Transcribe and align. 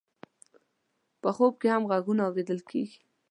په 1.21 1.29
خوب 1.35 1.53
کې 1.61 1.67
هم 1.73 1.83
غږونه 1.91 2.21
اورېدل 2.25 2.59
کېږي. 2.69 2.99